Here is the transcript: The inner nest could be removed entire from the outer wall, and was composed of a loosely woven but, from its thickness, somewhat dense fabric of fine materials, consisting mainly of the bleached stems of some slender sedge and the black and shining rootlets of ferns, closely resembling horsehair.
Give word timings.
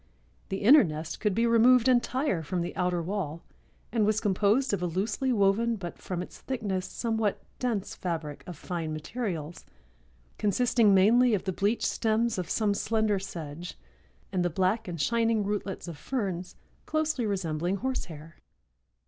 The 0.49 0.63
inner 0.63 0.83
nest 0.83 1.19
could 1.19 1.35
be 1.35 1.45
removed 1.45 1.87
entire 1.87 2.41
from 2.41 2.61
the 2.61 2.75
outer 2.75 3.03
wall, 3.03 3.43
and 3.91 4.03
was 4.03 4.19
composed 4.19 4.73
of 4.73 4.81
a 4.81 4.87
loosely 4.87 5.31
woven 5.31 5.75
but, 5.75 5.99
from 5.99 6.23
its 6.23 6.39
thickness, 6.39 6.87
somewhat 6.87 7.43
dense 7.59 7.93
fabric 7.95 8.43
of 8.47 8.57
fine 8.57 8.93
materials, 8.93 9.63
consisting 10.39 10.95
mainly 10.95 11.35
of 11.35 11.43
the 11.43 11.53
bleached 11.53 11.85
stems 11.85 12.39
of 12.39 12.49
some 12.49 12.73
slender 12.73 13.19
sedge 13.19 13.77
and 14.31 14.43
the 14.43 14.49
black 14.49 14.87
and 14.87 14.99
shining 14.99 15.43
rootlets 15.43 15.87
of 15.87 15.99
ferns, 15.99 16.55
closely 16.87 17.27
resembling 17.27 17.75
horsehair. 17.75 18.37